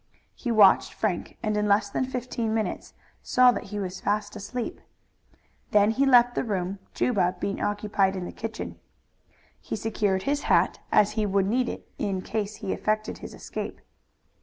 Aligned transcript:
He 0.33 0.49
watched 0.51 0.95
Frank 0.95 1.37
and 1.43 1.55
in 1.55 1.67
less 1.67 1.91
than 1.91 2.05
fifteen 2.05 2.55
minutes 2.55 2.95
saw 3.21 3.51
that 3.51 3.65
he 3.65 3.77
was 3.77 4.01
fast 4.01 4.35
asleep. 4.35 4.81
Then 5.69 5.91
he 5.91 6.07
left 6.07 6.33
the 6.33 6.43
room, 6.43 6.79
Juba 6.95 7.35
being 7.39 7.61
occupied 7.61 8.15
in 8.15 8.25
the 8.25 8.31
kitchen. 8.31 8.79
He 9.59 9.75
secured 9.75 10.23
his 10.23 10.45
hat, 10.49 10.79
as 10.91 11.11
he 11.11 11.27
would 11.27 11.45
need 11.45 11.69
it 11.69 11.87
in 11.99 12.23
case 12.23 12.55
he 12.55 12.73
effected 12.73 13.19
his 13.19 13.35
escape. 13.35 13.79